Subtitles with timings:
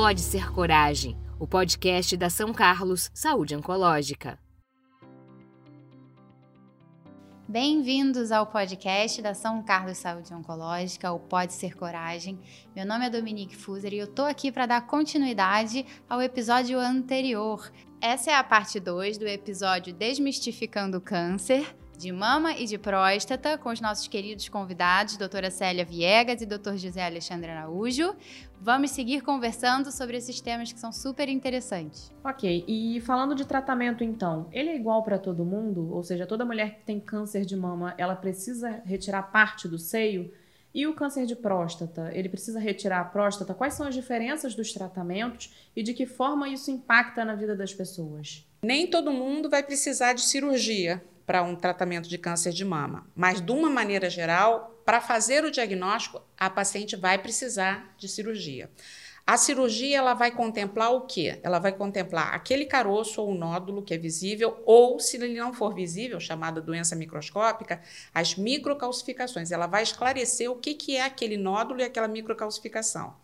[0.00, 4.38] Pode Ser Coragem, o podcast da São Carlos Saúde Oncológica.
[7.48, 12.38] Bem-vindos ao podcast da São Carlos Saúde Oncológica, o Pode Ser Coragem.
[12.76, 17.68] Meu nome é Dominique Fuser e eu tô aqui para dar continuidade ao episódio anterior.
[18.00, 23.58] Essa é a parte 2 do episódio Desmistificando o Câncer de mama e de próstata,
[23.58, 28.14] com os nossos queridos convidados, doutora Célia Viegas e doutor José Alexandre Araújo.
[28.60, 32.12] Vamos seguir conversando sobre esses temas que são super interessantes.
[32.22, 35.92] Ok, e falando de tratamento então, ele é igual para todo mundo?
[35.92, 40.32] Ou seja, toda mulher que tem câncer de mama, ela precisa retirar parte do seio?
[40.72, 43.54] E o câncer de próstata, ele precisa retirar a próstata?
[43.54, 47.74] Quais são as diferenças dos tratamentos e de que forma isso impacta na vida das
[47.74, 48.46] pessoas?
[48.62, 53.06] Nem todo mundo vai precisar de cirurgia para um tratamento de câncer de mama.
[53.14, 58.70] Mas, de uma maneira geral, para fazer o diagnóstico, a paciente vai precisar de cirurgia.
[59.26, 61.38] A cirurgia ela vai contemplar o quê?
[61.42, 65.74] Ela vai contemplar aquele caroço ou nódulo que é visível, ou se ele não for
[65.74, 67.82] visível, chamada doença microscópica,
[68.14, 69.52] as microcalcificações.
[69.52, 73.14] Ela vai esclarecer o que, que é aquele nódulo e aquela microcalcificação.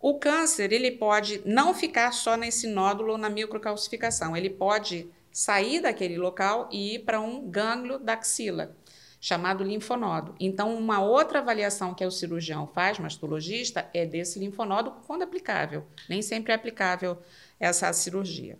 [0.00, 5.80] O câncer ele pode não ficar só nesse nódulo ou na microcalcificação, ele pode sair
[5.80, 8.76] daquele local e ir para um gânglio da axila,
[9.20, 10.32] chamado linfonodo.
[10.38, 15.84] Então, uma outra avaliação que o cirurgião faz, mastologista, é desse linfonodo quando aplicável.
[16.08, 17.18] Nem sempre é aplicável
[17.58, 18.56] essa cirurgia.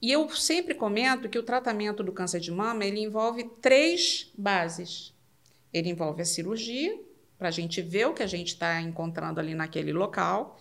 [0.00, 5.12] E eu sempre comento que o tratamento do câncer de mama ele envolve três bases.
[5.72, 6.96] Ele envolve a cirurgia,
[7.36, 10.56] para a gente ver o que a gente está encontrando ali naquele local.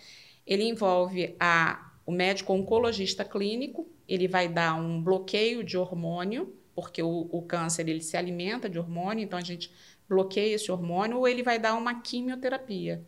[0.47, 7.01] Ele envolve a, o médico oncologista clínico, ele vai dar um bloqueio de hormônio, porque
[7.01, 9.71] o, o câncer ele se alimenta de hormônio, então a gente
[10.07, 13.03] bloqueia esse hormônio, ou ele vai dar uma quimioterapia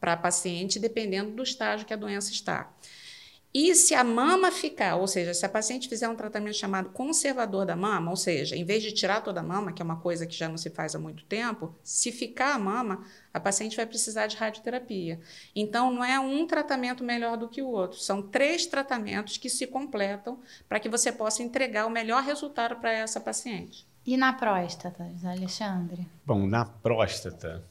[0.00, 2.72] para paciente, dependendo do estágio que a doença está.
[3.52, 7.66] E se a mama ficar, ou seja, se a paciente fizer um tratamento chamado conservador
[7.66, 10.24] da mama, ou seja, em vez de tirar toda a mama, que é uma coisa
[10.24, 13.86] que já não se faz há muito tempo, se ficar a mama, a paciente vai
[13.86, 15.20] precisar de radioterapia.
[15.54, 19.66] Então, não é um tratamento melhor do que o outro, são três tratamentos que se
[19.66, 23.84] completam para que você possa entregar o melhor resultado para essa paciente.
[24.06, 26.06] E na próstata, Alexandre?
[26.24, 27.64] Bom, na próstata,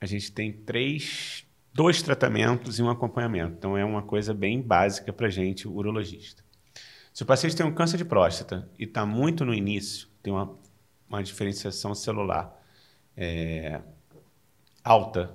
[0.00, 1.45] a gente tem três
[1.76, 3.54] dois tratamentos e um acompanhamento.
[3.58, 6.42] Então, é uma coisa bem básica para a gente, urologista.
[7.12, 10.58] Se o paciente tem um câncer de próstata e está muito no início, tem uma,
[11.06, 12.58] uma diferenciação celular
[13.14, 13.82] é,
[14.82, 15.30] alta,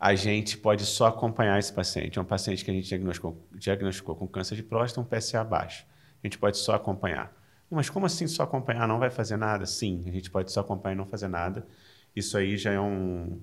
[0.00, 2.18] a gente pode só acompanhar esse paciente.
[2.18, 5.84] É um paciente que a gente diagnosticou, diagnosticou com câncer de próstata, um PSA baixo.
[6.22, 7.36] A gente pode só acompanhar.
[7.70, 9.66] Mas como assim só acompanhar não vai fazer nada?
[9.66, 11.66] Sim, a gente pode só acompanhar e não fazer nada.
[12.16, 13.38] Isso aí já é um,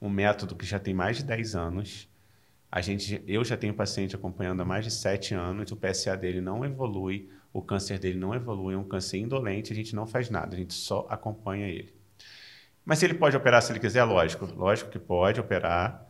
[0.00, 2.08] um método que já tem mais de 10 anos.
[2.70, 6.40] A gente, eu já tenho paciente acompanhando há mais de 7 anos, o PSA dele
[6.40, 10.30] não evolui, o câncer dele não evolui, é um câncer indolente, a gente não faz
[10.30, 11.92] nada, a gente só acompanha ele.
[12.84, 16.06] Mas se ele pode operar se ele quiser, lógico, lógico que pode operar.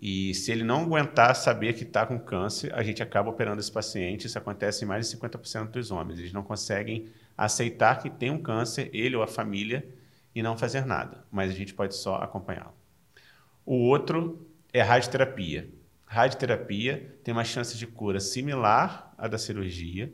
[0.00, 3.72] E se ele não aguentar saber que está com câncer, a gente acaba operando esse
[3.72, 4.26] paciente.
[4.26, 6.18] Isso acontece em mais de 50% dos homens.
[6.18, 7.08] Eles não conseguem
[7.38, 9.86] aceitar que tem um câncer, ele ou a família,
[10.34, 11.24] e não fazer nada.
[11.30, 12.74] Mas a gente pode só acompanhá-lo.
[13.66, 15.70] O outro é radioterapia.
[16.04, 20.12] Radioterapia tem uma chance de cura similar à da cirurgia,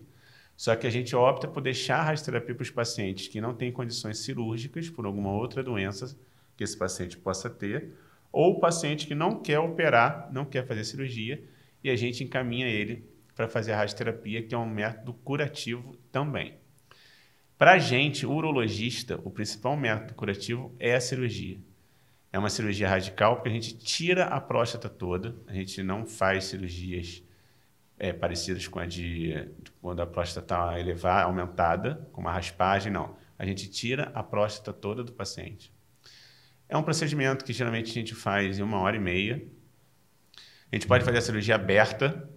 [0.57, 3.73] só que a gente opta por deixar a radioterapia para os pacientes que não têm
[3.73, 6.17] condições cirúrgicas por alguma outra doença
[6.57, 7.93] que esse paciente possa ter,
[8.31, 11.43] ou o paciente que não quer operar, não quer fazer cirurgia,
[11.83, 16.55] e a gente encaminha ele para fazer a radioterapia, que é um método curativo também.
[17.59, 21.59] Para a gente, urologista, o principal método curativo é a cirurgia.
[22.33, 26.45] É uma cirurgia radical porque a gente tira a próstata toda, a gente não faz
[26.45, 27.23] cirurgias
[27.99, 29.49] é, parecidas com a de,
[29.81, 33.17] quando a próstata está elevada, aumentada, com uma raspagem, não.
[33.39, 35.73] A gente tira a próstata toda do paciente.
[36.69, 39.45] É um procedimento que geralmente a gente faz em uma hora e meia.
[40.71, 42.31] A gente pode fazer a cirurgia aberta,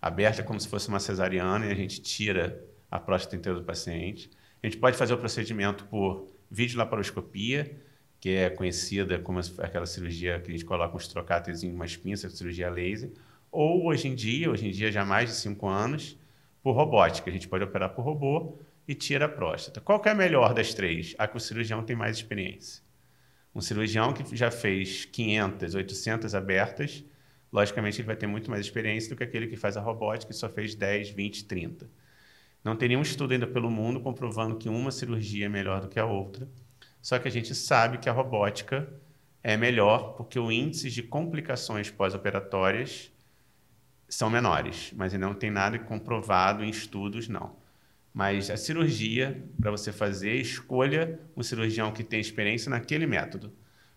[0.00, 4.30] aberta como se fosse uma cesariana, e a gente tira a próstata inteira do paciente.
[4.62, 7.80] A gente pode fazer o procedimento por videolaparoscopia,
[8.22, 12.32] que é conhecida como aquela cirurgia que a gente coloca uns trocáteres em umas pinças,
[12.38, 13.10] cirurgia laser,
[13.50, 16.16] ou hoje em dia, hoje em dia já há mais de cinco anos,
[16.62, 17.28] por robótica.
[17.28, 19.80] A gente pode operar por robô e tira a próstata.
[19.80, 21.16] Qual é a melhor das três?
[21.18, 22.80] A que o cirurgião tem mais experiência.
[23.52, 27.04] Um cirurgião que já fez 500, 800 abertas,
[27.52, 30.34] logicamente ele vai ter muito mais experiência do que aquele que faz a robótica e
[30.36, 31.90] só fez 10, 20, 30.
[32.62, 35.98] Não tem nenhum estudo ainda pelo mundo comprovando que uma cirurgia é melhor do que
[35.98, 36.48] a outra.
[37.02, 38.88] Só que a gente sabe que a robótica
[39.42, 43.12] é melhor porque o índice de complicações pós-operatórias
[44.08, 47.56] são menores, mas não tem nada comprovado em estudos, não.
[48.14, 53.52] Mas a cirurgia, para você fazer, escolha um cirurgião que tem experiência naquele método,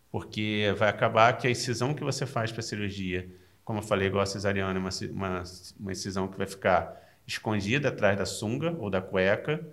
[0.09, 3.29] porque vai acabar que a incisão que você faz para a cirurgia,
[3.63, 5.43] como eu falei, igual a cesariana, é uma, uma,
[5.77, 9.67] uma incisão que vai ficar escondida atrás da sunga ou da cueca,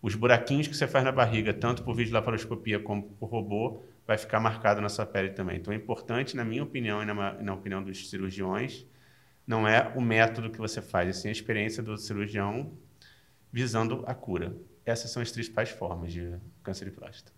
[0.00, 4.40] os buraquinhos que você faz na barriga, tanto por videolaparoscopia como por robô, vai ficar
[4.40, 5.58] marcado na sua pele também.
[5.58, 8.86] Então é importante, na minha opinião e na, na opinião dos cirurgiões,
[9.46, 12.72] não é o método que você faz, é sim a experiência do cirurgião
[13.52, 14.56] visando a cura.
[14.84, 17.32] Essas são as principais formas de câncer de próstata.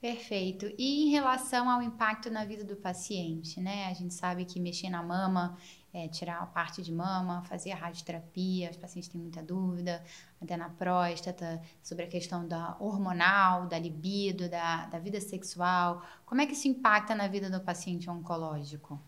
[0.00, 0.70] Perfeito.
[0.78, 3.86] E em relação ao impacto na vida do paciente, né?
[3.86, 5.56] A gente sabe que mexer na mama,
[5.96, 10.04] é, tirar a parte de mama, fazer a radioterapia, os pacientes têm muita dúvida,
[10.42, 16.04] até na próstata, sobre a questão da hormonal, da libido, da, da vida sexual.
[16.26, 19.00] Como é que isso impacta na vida do paciente oncológico?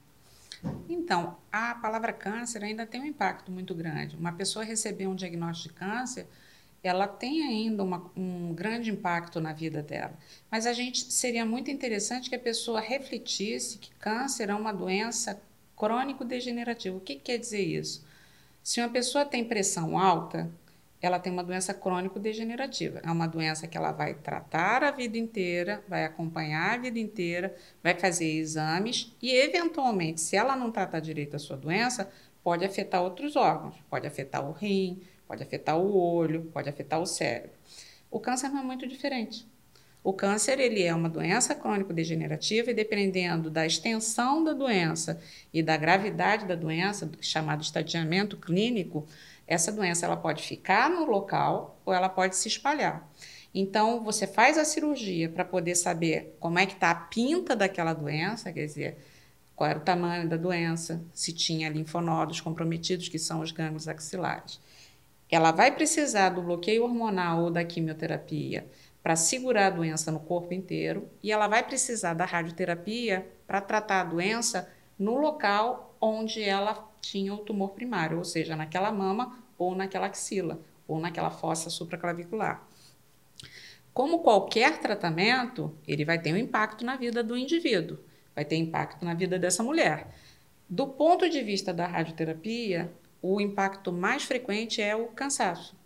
[0.88, 4.16] Então, a palavra câncer ainda tem um impacto muito grande.
[4.16, 6.26] Uma pessoa receber um diagnóstico de câncer,
[6.82, 10.16] ela tem ainda uma, um grande impacto na vida dela.
[10.50, 15.38] Mas a gente seria muito interessante que a pessoa refletisse que câncer é uma doença
[15.78, 16.96] crônico-degenerativa.
[16.96, 18.04] O que, que quer dizer isso?
[18.62, 20.50] Se uma pessoa tem pressão alta,
[21.00, 23.00] ela tem uma doença crônico-degenerativa.
[23.04, 27.54] É uma doença que ela vai tratar a vida inteira, vai acompanhar a vida inteira,
[27.82, 32.10] vai fazer exames e, eventualmente, se ela não tratar direito a sua doença,
[32.42, 33.76] pode afetar outros órgãos.
[33.88, 37.56] Pode afetar o rim, pode afetar o olho, pode afetar o cérebro.
[38.10, 39.46] O câncer não é muito diferente.
[40.08, 45.20] O câncer ele é uma doença crônico-degenerativa e dependendo da extensão da doença
[45.52, 49.06] e da gravidade da doença, chamado estadiamento clínico,
[49.46, 53.06] essa doença ela pode ficar no local ou ela pode se espalhar.
[53.54, 57.92] Então, você faz a cirurgia para poder saber como é que está a pinta daquela
[57.92, 58.96] doença, quer dizer,
[59.54, 64.58] qual era o tamanho da doença, se tinha linfonodos comprometidos, que são os gânglios axilares.
[65.30, 68.66] Ela vai precisar do bloqueio hormonal ou da quimioterapia
[69.02, 74.00] para segurar a doença no corpo inteiro e ela vai precisar da radioterapia para tratar
[74.00, 79.74] a doença no local onde ela tinha o tumor primário, ou seja, naquela mama ou
[79.74, 82.66] naquela axila, ou naquela fossa supraclavicular.
[83.92, 87.98] Como qualquer tratamento, ele vai ter um impacto na vida do indivíduo,
[88.34, 90.08] vai ter impacto na vida dessa mulher.
[90.68, 95.76] Do ponto de vista da radioterapia, o impacto mais frequente é o cansaço,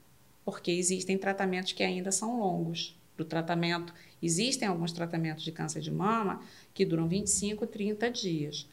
[0.45, 2.99] porque existem tratamentos que ainda são longos.
[3.17, 3.93] Do tratamento,
[4.23, 6.43] existem alguns tratamentos de câncer de mama
[6.73, 8.69] que duram 25, 30 dias.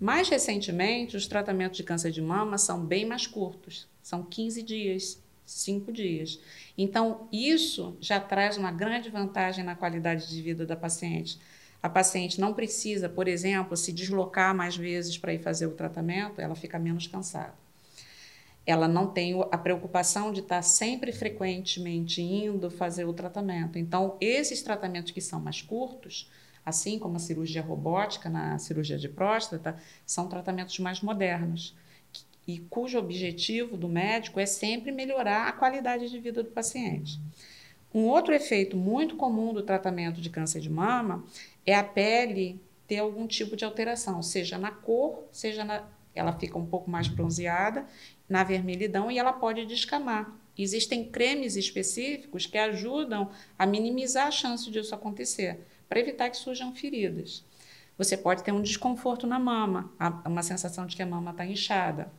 [0.00, 5.22] Mais recentemente, os tratamentos de câncer de mama são bem mais curtos, são 15 dias,
[5.46, 6.40] 5 dias.
[6.76, 11.38] Então, isso já traz uma grande vantagem na qualidade de vida da paciente.
[11.82, 16.40] A paciente não precisa, por exemplo, se deslocar mais vezes para ir fazer o tratamento,
[16.40, 17.63] ela fica menos cansada.
[18.66, 23.78] Ela não tem a preocupação de estar sempre frequentemente indo fazer o tratamento.
[23.78, 26.30] Então, esses tratamentos que são mais curtos,
[26.64, 29.76] assim como a cirurgia robótica na cirurgia de próstata,
[30.06, 31.76] são tratamentos mais modernos
[32.46, 37.18] e cujo objetivo do médico é sempre melhorar a qualidade de vida do paciente.
[37.92, 41.24] Um outro efeito muito comum do tratamento de câncer de mama
[41.64, 45.84] é a pele ter algum tipo de alteração, seja na cor, seja na.
[46.14, 47.86] Ela fica um pouco mais bronzeada,
[48.28, 50.32] na vermelhidão e ela pode descamar.
[50.56, 56.74] Existem cremes específicos que ajudam a minimizar a chance disso acontecer para evitar que surjam
[56.74, 57.44] feridas.
[57.98, 59.92] Você pode ter um desconforto na mama,
[60.24, 62.10] uma sensação de que a mama está inchada.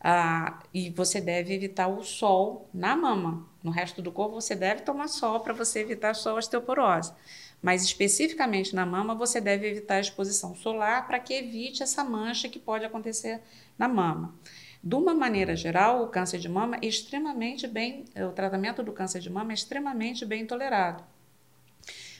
[0.00, 3.46] Ah, e você deve evitar o sol na mama.
[3.62, 7.12] No resto do corpo, você deve tomar sol para você evitar a osteoporose.
[7.60, 12.48] Mas especificamente na mama, você deve evitar a exposição solar para que evite essa mancha
[12.48, 13.40] que pode acontecer
[13.76, 14.34] na mama.
[14.82, 19.20] De uma maneira geral, o câncer de mama é extremamente bem, o tratamento do câncer
[19.20, 21.02] de mama é extremamente bem tolerado.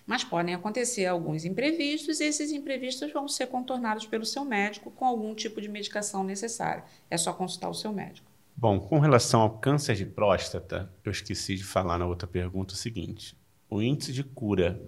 [0.04, 5.04] Mas podem acontecer alguns imprevistos e esses imprevistos vão ser contornados pelo seu médico com
[5.04, 6.82] algum tipo de medicação necessária.
[7.10, 8.26] É só consultar o seu médico.
[8.56, 12.76] Bom, com relação ao câncer de próstata, eu esqueci de falar na outra pergunta o
[12.76, 13.36] seguinte:
[13.70, 14.82] o índice de cura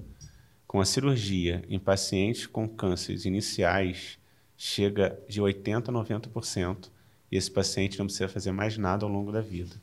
[0.70, 4.20] com a cirurgia em pacientes com cânceres iniciais
[4.56, 6.92] chega de 80% a 90%,
[7.28, 9.74] e esse paciente não precisa fazer mais nada ao longo da vida.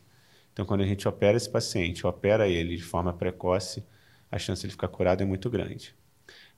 [0.53, 3.83] Então, quando a gente opera esse paciente, opera ele de forma precoce,
[4.31, 5.93] a chance de ele ficar curado é muito grande.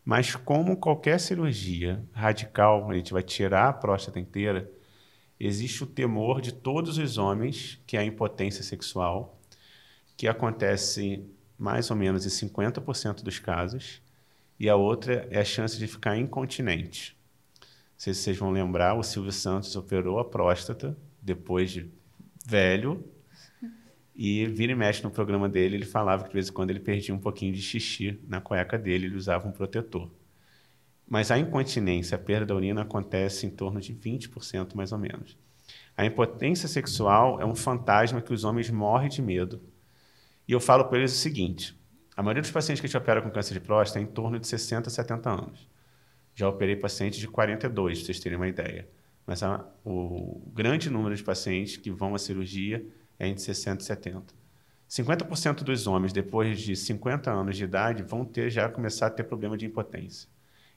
[0.06, 4.72] Mas como qualquer cirurgia radical, a gente vai tirar a próstata inteira,
[5.40, 9.42] existe o temor de todos os homens, que é a impotência sexual,
[10.16, 14.04] que acontece mais ou menos em 50% dos casos,
[14.60, 17.18] e a outra é a chance de ficar incontinente.
[17.98, 21.90] sei se vocês vão lembrar, o Silvio Santos operou a próstata depois de
[22.46, 23.04] velho.
[24.14, 26.82] E vira e mexe no programa dele, ele falava que de vez em quando ele
[26.82, 30.12] perdia um pouquinho de xixi na cueca dele, ele usava um protetor.
[31.08, 35.38] Mas a incontinência, a perda da urina, acontece em torno de 20% mais ou menos.
[35.96, 39.62] A impotência sexual é um fantasma que os homens morrem de medo.
[40.46, 41.79] E eu falo para eles o seguinte:
[42.20, 44.38] a maioria dos pacientes que a gente opera com câncer de próstata é em torno
[44.38, 45.70] de 60 a 70 anos.
[46.36, 48.90] Já operei pacientes de 42, para vocês terem uma ideia.
[49.26, 52.86] Mas a, o grande número de pacientes que vão à cirurgia
[53.18, 54.34] é entre 60 e 70.
[54.90, 59.24] 50% dos homens, depois de 50 anos de idade, vão ter já começar a ter
[59.24, 60.28] problema de impotência.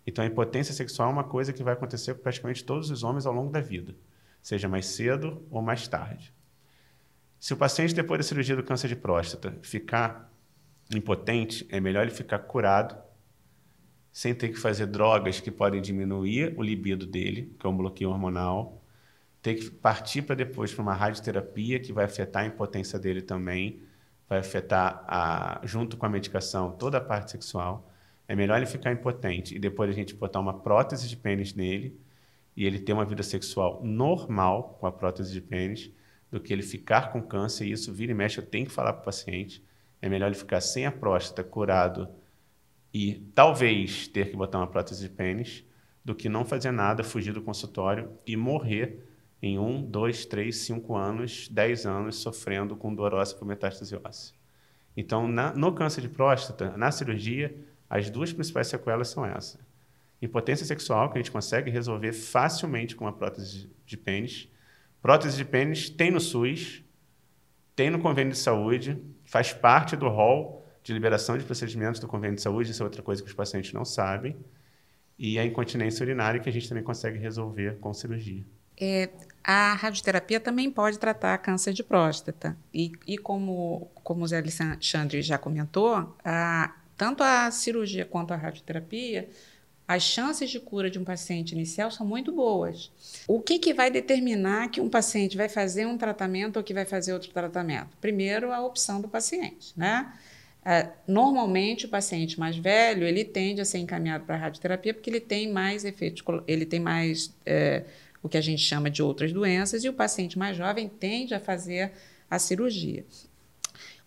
[0.07, 3.27] Então, a impotência sexual é uma coisa que vai acontecer com praticamente todos os homens
[3.27, 3.97] ao longo da vida,
[4.41, 6.33] seja mais cedo ou mais tarde.
[7.41, 10.32] Se o paciente, depois da cirurgia do câncer de próstata, ficar
[10.95, 12.97] impotente, é melhor ele ficar curado,
[14.13, 18.11] sem ter que fazer drogas que podem diminuir o libido dele, que é um bloqueio
[18.11, 18.83] hormonal,
[19.41, 23.83] ter que partir para depois para uma radioterapia que vai afetar a impotência dele também,
[24.29, 27.89] vai afetar, a, junto com a medicação, toda a parte sexual
[28.29, 32.01] é melhor ele ficar impotente e depois a gente botar uma prótese de pênis nele
[32.57, 35.91] e ele ter uma vida sexual normal com a prótese de pênis
[36.31, 38.39] do que ele ficar com câncer e isso vira e mexe.
[38.39, 39.63] Eu tenho que falar para o paciente.
[40.03, 42.09] É melhor ele ficar sem a próstata, curado
[42.93, 45.65] e talvez ter que botar uma prótese de pênis
[46.05, 49.09] do que não fazer nada, fugir do consultório e morrer
[49.41, 54.35] em um, dois, três, cinco anos, dez anos sofrendo com dor óssea por metástase óssea.
[54.97, 57.55] Então, na, no câncer de próstata, na cirurgia,
[57.89, 59.61] as duas principais sequelas são essas.
[60.21, 64.49] Impotência sexual, que a gente consegue resolver facilmente com uma prótese de pênis.
[65.01, 66.85] Prótese de pênis tem no SUS,
[67.75, 69.03] tem no convênio de saúde,
[69.33, 73.03] faz parte do rol de liberação de procedimentos do convênio de saúde, isso é outra
[73.03, 74.37] coisa que os pacientes não sabem.
[75.19, 78.45] E a incontinência urinária, que a gente também consegue resolver com cirurgia.
[78.79, 79.09] É,
[79.43, 82.55] a radioterapia também pode tratar câncer de próstata.
[82.75, 88.37] E, e como, como o Zé Alexandre já comentou, a, tanto a cirurgia quanto a
[88.37, 89.31] radioterapia,
[89.87, 92.91] as chances de cura de um paciente inicial são muito boas.
[93.27, 96.85] O que, que vai determinar que um paciente vai fazer um tratamento ou que vai
[96.85, 97.97] fazer outro tratamento?
[98.01, 100.13] Primeiro, a opção do paciente, né?
[100.65, 105.11] É, normalmente, o paciente mais velho ele tende a ser encaminhado para a radioterapia porque
[105.11, 107.85] ele tem mais efeitos, ele tem mais é,
[108.23, 111.41] o que a gente chama de outras doenças, e o paciente mais jovem tende a
[111.41, 111.93] fazer
[112.31, 113.05] a cirurgia.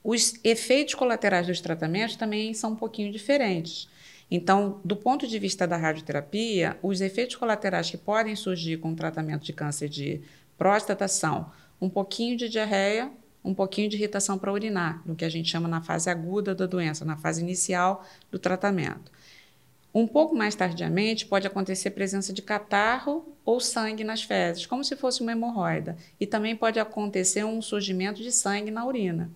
[0.02, 3.90] Os efeitos colaterais dos tratamentos também são um pouquinho diferentes.
[4.30, 8.96] Então, do ponto de vista da radioterapia, os efeitos colaterais que podem surgir com o
[8.96, 10.22] tratamento de câncer de
[10.58, 13.12] próstata são um pouquinho de diarreia,
[13.44, 16.66] um pouquinho de irritação para urinar, no que a gente chama na fase aguda da
[16.66, 19.12] doença, na fase inicial do tratamento.
[19.94, 24.96] Um pouco mais tardiamente, pode acontecer presença de catarro ou sangue nas fezes, como se
[24.96, 25.96] fosse uma hemorroida.
[26.20, 29.32] E também pode acontecer um surgimento de sangue na urina.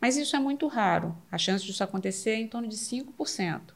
[0.00, 1.16] Mas isso é muito raro.
[1.32, 3.75] A chance disso acontecer é em torno de 5%.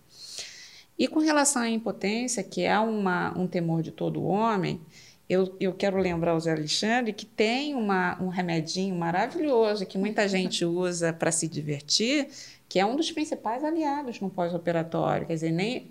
[1.00, 4.78] E com relação à impotência, que é uma, um temor de todo homem,
[5.26, 10.28] eu, eu quero lembrar ao Zé Alexandre que tem uma, um remedinho maravilhoso que muita
[10.28, 12.28] gente usa para se divertir,
[12.68, 15.26] que é um dos principais aliados no pós-operatório.
[15.26, 15.90] Quer dizer, nem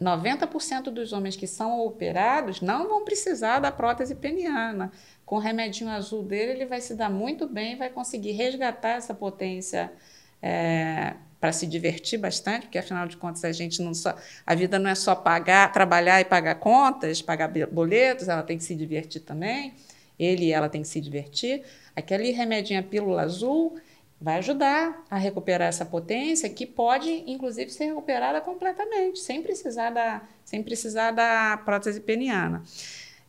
[0.00, 4.92] 90% dos homens que são operados não vão precisar da prótese peniana
[5.24, 9.12] com o remedinho azul dele, ele vai se dar muito bem, vai conseguir resgatar essa
[9.12, 9.92] potência
[10.40, 14.14] é, para se divertir bastante, porque afinal de contas a gente não só
[14.44, 18.64] a vida não é só pagar, trabalhar e pagar contas, pagar boletos, ela tem que
[18.64, 19.74] se divertir também.
[20.18, 21.62] Ele e ela tem que se divertir.
[21.94, 23.78] Aquele remedinho a pílula azul
[24.18, 30.22] vai ajudar a recuperar essa potência que pode inclusive ser recuperada completamente, sem precisar da
[30.44, 32.62] sem precisar da prótese peniana.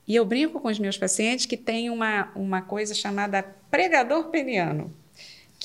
[0.08, 4.94] E eu brinco com os meus pacientes que tem uma, uma coisa chamada pregador peniano,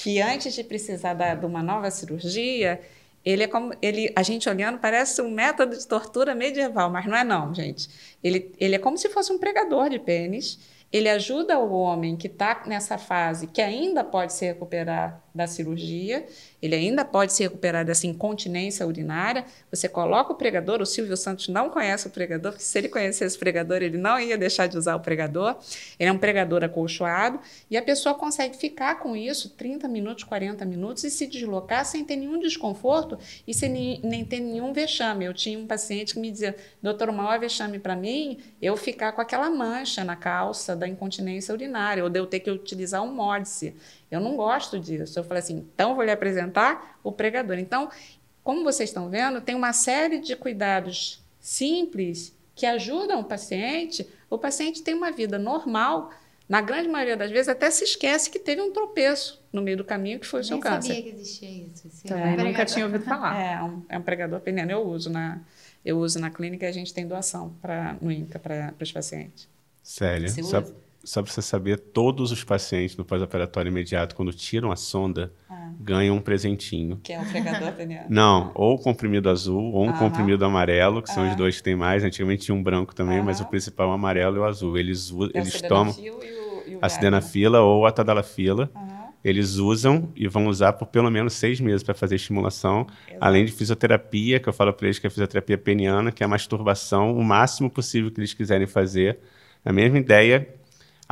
[0.02, 2.80] que antes de precisar da, de uma nova cirurgia,
[3.24, 7.16] ele é como ele, a gente olhando parece um método de tortura medieval, mas não
[7.16, 7.88] é não, gente.
[8.22, 10.58] Ele, ele é como se fosse um pregador de pênis.
[10.92, 16.26] Ele ajuda o homem que está nessa fase, que ainda pode se recuperar da cirurgia,
[16.60, 19.44] ele ainda pode se recuperar dessa incontinência urinária.
[19.70, 23.38] Você coloca o pregador, o Silvio Santos não conhece o pregador, se ele conhecesse o
[23.38, 25.56] pregador, ele não ia deixar de usar o pregador.
[25.98, 30.64] Ele é um pregador acolchoado e a pessoa consegue ficar com isso 30 minutos, 40
[30.64, 35.24] minutos e se deslocar sem ter nenhum desconforto e sem nem, nem ter nenhum vexame.
[35.24, 39.12] Eu tinha um paciente que me dizia, doutor, o maior vexame para mim eu ficar
[39.12, 43.12] com aquela mancha na calça da incontinência urinária ou de eu ter que utilizar um
[43.12, 43.74] módice.
[44.12, 45.18] Eu não gosto disso.
[45.18, 47.58] Eu falei assim, então vou lhe apresentar o pregador.
[47.58, 47.88] Então,
[48.44, 54.36] como vocês estão vendo, tem uma série de cuidados simples que ajudam o paciente, o
[54.36, 56.12] paciente tem uma vida normal.
[56.48, 59.84] Na grande maioria das vezes, até se esquece que teve um tropeço no meio do
[59.84, 60.88] caminho, que foi o seu Nem câncer.
[60.88, 61.86] sabia que existia isso.
[61.86, 62.66] Esse Também nunca pregador.
[62.74, 63.40] tinha ouvido falar.
[63.40, 64.70] É, um, é um pregador peniano.
[64.70, 65.40] Eu uso na,
[65.82, 69.48] eu uso na clínica e a gente tem doação pra, no INCA para os pacientes.
[69.82, 70.28] Sério.
[70.28, 70.74] Você Só, usa?
[71.04, 75.70] Só para você saber, todos os pacientes no pós-operatório imediato, quando tiram a sonda, Ah.
[75.80, 76.98] ganham um presentinho.
[77.02, 78.06] Que é o pregador peniano.
[78.08, 81.36] Não, ou comprimido azul, ou um comprimido amarelo, que são os Ah.
[81.36, 82.04] dois que tem mais.
[82.04, 84.78] Antigamente tinha um branco também, mas o principal é o amarelo e o azul.
[84.78, 86.18] Eles, É eles tomam e o,
[86.66, 88.70] e o a sildenafila ou a tadalafila.
[89.24, 93.18] Eles usam e vão usar por pelo menos seis meses para fazer estimulação, Exato.
[93.20, 96.26] além de fisioterapia, que eu falo para eles que é a fisioterapia peniana, que é
[96.26, 99.18] a masturbação, o máximo possível que eles quiserem fazer.
[99.64, 100.48] A mesma ideia.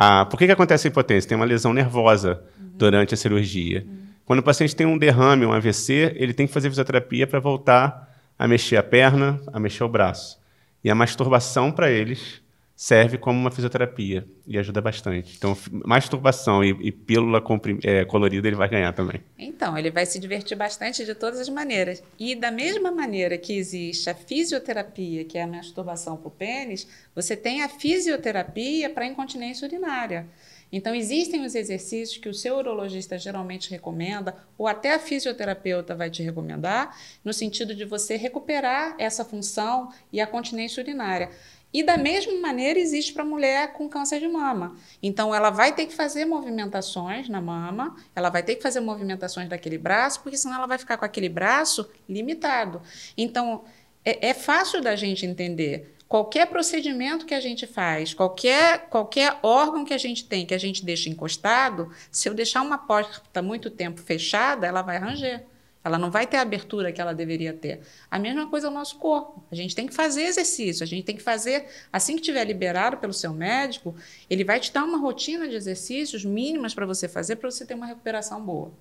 [0.02, 1.28] Ah, por que, que acontece a impotência?
[1.28, 3.86] Tem uma lesão nervosa durante a cirurgia.
[4.24, 8.08] Quando o paciente tem um derrame, um AVC, ele tem que fazer fisioterapia para voltar
[8.38, 10.40] a mexer a perna, a mexer o braço.
[10.82, 12.39] E a masturbação para eles
[12.80, 15.36] serve como uma fisioterapia e ajuda bastante.
[15.36, 17.44] Então, masturbação e, e pílula
[17.84, 19.20] é, colorida ele vai ganhar também.
[19.38, 22.02] Então, ele vai se divertir bastante de todas as maneiras.
[22.18, 26.88] E da mesma maneira que existe a fisioterapia, que é a masturbação para o pênis,
[27.14, 30.26] você tem a fisioterapia para incontinência urinária.
[30.72, 36.08] Então, existem os exercícios que o seu urologista geralmente recomenda, ou até a fisioterapeuta vai
[36.08, 41.28] te recomendar, no sentido de você recuperar essa função e a continência urinária.
[41.72, 44.76] E da mesma maneira existe para a mulher com câncer de mama.
[45.02, 49.48] Então ela vai ter que fazer movimentações na mama, ela vai ter que fazer movimentações
[49.48, 52.82] daquele braço, porque senão ela vai ficar com aquele braço limitado.
[53.16, 53.64] Então
[54.04, 55.96] é, é fácil da gente entender.
[56.08, 60.58] Qualquer procedimento que a gente faz, qualquer, qualquer órgão que a gente tem, que a
[60.58, 65.46] gente deixa encostado, se eu deixar uma porta muito tempo fechada, ela vai ranger.
[65.82, 67.80] Ela não vai ter a abertura que ela deveria ter.
[68.10, 69.42] A mesma coisa é o nosso corpo.
[69.50, 72.98] A gente tem que fazer exercício, a gente tem que fazer, assim que tiver liberado
[72.98, 73.94] pelo seu médico,
[74.28, 77.74] ele vai te dar uma rotina de exercícios mínimas para você fazer, para você ter
[77.74, 78.72] uma recuperação boa.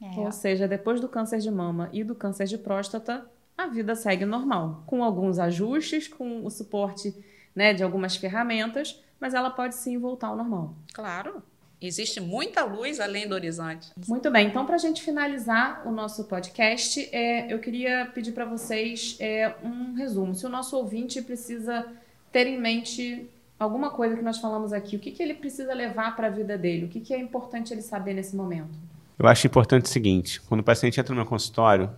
[0.00, 3.94] É, Ou seja, depois do câncer de mama e do câncer de próstata, a vida
[3.94, 7.14] segue normal, com alguns ajustes, com o suporte
[7.54, 10.74] né, de algumas ferramentas, mas ela pode sim voltar ao normal.
[10.92, 11.42] Claro.
[11.80, 13.90] Existe muita luz além do horizonte.
[14.08, 18.44] Muito bem, então para a gente finalizar o nosso podcast, é, eu queria pedir para
[18.46, 20.34] vocês é, um resumo.
[20.34, 21.86] Se o nosso ouvinte precisa
[22.32, 26.16] ter em mente alguma coisa que nós falamos aqui, o que, que ele precisa levar
[26.16, 28.78] para a vida dele, o que, que é importante ele saber nesse momento?
[29.18, 31.90] Eu acho importante o seguinte: quando o paciente entra no meu consultório,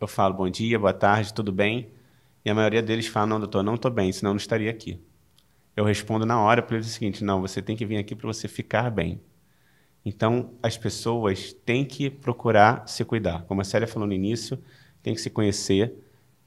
[0.00, 1.88] eu falo bom dia, boa tarde, tudo bem?
[2.44, 5.00] E a maioria deles fala: não, doutor, não estou bem, senão eu não estaria aqui.
[5.76, 8.26] Eu respondo na hora para eles o seguinte: não, você tem que vir aqui para
[8.26, 9.20] você ficar bem.
[10.04, 13.42] Então, as pessoas têm que procurar se cuidar.
[13.42, 14.58] Como a Célia falou no início,
[15.02, 15.94] tem que se conhecer,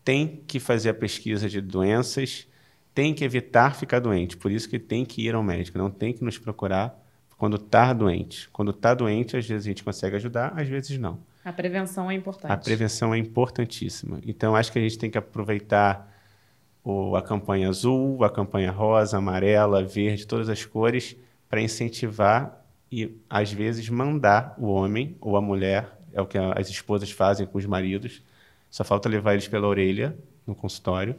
[0.04, 2.48] tem que fazer a pesquisa de doenças,
[2.96, 4.38] tem que evitar ficar doente.
[4.38, 6.98] Por isso que tem que ir ao médico, não tem que nos procurar
[7.38, 8.50] quando está doente.
[8.50, 11.20] Quando está doente, às vezes a gente consegue ajudar, às vezes não.
[11.44, 12.52] A prevenção é importante.
[12.52, 14.20] A prevenção é importantíssima.
[14.26, 16.09] Então, acho que a gente tem que aproveitar
[16.89, 21.15] o, a campanha azul, a campanha rosa, amarela, verde, todas as cores,
[21.47, 26.69] para incentivar e, às vezes, mandar o homem ou a mulher, é o que as
[26.69, 28.23] esposas fazem com os maridos,
[28.69, 31.15] só falta levar eles pela orelha no consultório,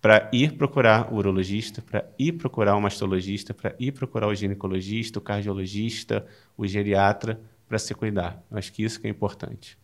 [0.00, 5.18] para ir procurar o urologista, para ir procurar o mastologista, para ir procurar o ginecologista,
[5.18, 8.42] o cardiologista, o geriatra, para se cuidar.
[8.50, 9.78] Eu acho que isso que é importante.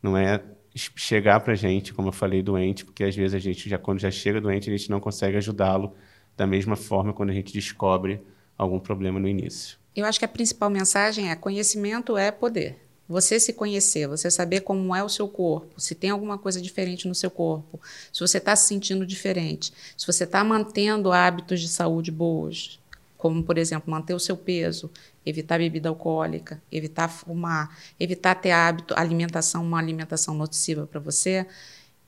[0.00, 0.40] Não é
[0.76, 3.98] chegar para a gente, como eu falei, doente, porque às vezes a gente, já quando
[3.98, 5.94] já chega doente, a gente não consegue ajudá-lo
[6.36, 8.20] da mesma forma quando a gente descobre
[8.56, 9.78] algum problema no início.
[9.94, 12.78] Eu acho que a principal mensagem é: conhecimento é poder.
[13.08, 17.06] Você se conhecer, você saber como é o seu corpo, se tem alguma coisa diferente
[17.06, 17.80] no seu corpo,
[18.12, 22.80] se você está se sentindo diferente, se você está mantendo hábitos de saúde boas,
[23.16, 24.90] como, por exemplo, manter o seu peso,
[25.26, 31.44] evitar bebida alcoólica, evitar fumar, evitar ter hábito, alimentação, uma alimentação nociva para você,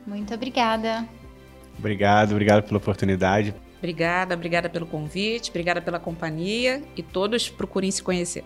[0.05, 1.07] Muito obrigada.
[1.77, 3.53] Obrigado, obrigado pela oportunidade.
[3.77, 8.43] Obrigada, obrigada pelo convite, obrigada pela companhia e todos procurem se conhecer.